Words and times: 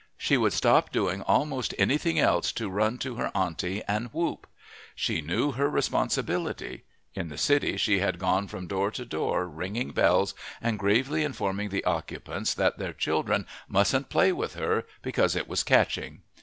She 0.17 0.35
would 0.35 0.51
stop 0.53 0.91
doing 0.91 1.21
almost 1.21 1.75
anything 1.77 2.17
else 2.17 2.51
to 2.53 2.71
run 2.71 2.97
to 2.97 3.17
her 3.17 3.27
auntie 3.37 3.83
and 3.87 4.07
whoop. 4.07 4.47
She 4.95 5.21
knew 5.21 5.51
her 5.51 5.69
responsibility. 5.69 6.85
In 7.13 7.29
the 7.29 7.37
city 7.37 7.77
she 7.77 7.99
had 7.99 8.17
gone 8.17 8.47
from 8.47 8.65
door 8.65 8.89
to 8.89 9.05
door 9.05 9.47
ringing 9.47 9.91
bells 9.91 10.33
and 10.59 10.79
gravely 10.79 11.23
informing 11.23 11.69
the 11.69 11.85
occupants 11.85 12.55
that 12.55 12.79
their 12.79 12.93
children 12.93 13.45
mustn't 13.67 14.09
play 14.09 14.31
with 14.33 14.55
her, 14.55 14.87
because 15.03 15.35
it 15.35 15.47
was 15.47 15.61
catching. 15.61 16.23